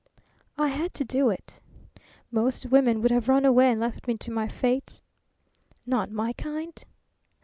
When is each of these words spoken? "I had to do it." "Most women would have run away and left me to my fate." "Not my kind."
"I 0.57 0.69
had 0.69 0.95
to 0.95 1.05
do 1.05 1.29
it." 1.29 1.61
"Most 2.31 2.65
women 2.65 3.03
would 3.03 3.11
have 3.11 3.29
run 3.29 3.45
away 3.45 3.69
and 3.71 3.79
left 3.79 4.07
me 4.07 4.17
to 4.17 4.31
my 4.31 4.47
fate." 4.47 4.99
"Not 5.85 6.09
my 6.09 6.33
kind." 6.33 6.83